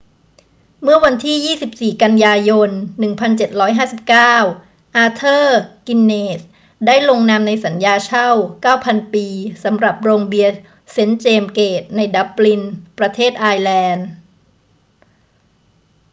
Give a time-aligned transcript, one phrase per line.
[0.81, 1.57] เมื่อวันที่
[1.95, 2.69] 24 กันยายน
[3.01, 6.47] 1759 อาเธอร์ กินเนสส์
[6.85, 8.29] ได้ลงนามในสัญญาเช่า
[9.09, 9.25] 9,000 ปี
[9.63, 10.59] สำหรับโรงเบียร์
[10.91, 12.63] เซนต์เจมส์เกตในดับลิน
[12.97, 14.07] ประเทศไอร์แลนด์